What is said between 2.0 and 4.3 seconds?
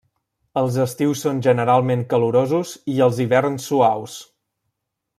calorosos i els hiverns suaus.